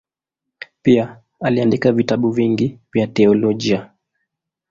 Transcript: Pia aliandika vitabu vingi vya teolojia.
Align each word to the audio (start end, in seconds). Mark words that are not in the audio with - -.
Pia 0.81 1.19
aliandika 1.41 1.91
vitabu 1.91 2.31
vingi 2.31 2.79
vya 2.93 3.07
teolojia. 3.07 3.89